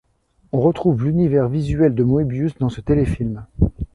[0.51, 3.45] On retrouve l'univers visuel de Moebius dans ce téléfilm.